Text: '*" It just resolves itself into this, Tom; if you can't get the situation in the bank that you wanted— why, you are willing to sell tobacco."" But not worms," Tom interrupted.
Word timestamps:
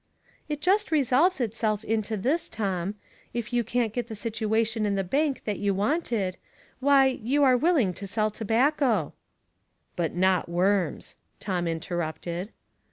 '*" 0.19 0.33
It 0.49 0.61
just 0.61 0.89
resolves 0.91 1.39
itself 1.39 1.83
into 1.83 2.17
this, 2.17 2.49
Tom; 2.49 2.95
if 3.35 3.53
you 3.53 3.63
can't 3.63 3.93
get 3.93 4.07
the 4.07 4.15
situation 4.15 4.83
in 4.83 4.95
the 4.95 5.03
bank 5.03 5.43
that 5.43 5.59
you 5.59 5.75
wanted— 5.75 6.37
why, 6.79 7.05
you 7.21 7.43
are 7.43 7.55
willing 7.55 7.93
to 7.93 8.07
sell 8.07 8.31
tobacco."" 8.31 9.13
But 9.95 10.15
not 10.15 10.49
worms," 10.49 11.17
Tom 11.39 11.67
interrupted. 11.67 12.51